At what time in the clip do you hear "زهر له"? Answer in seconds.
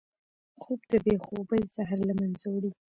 1.75-2.13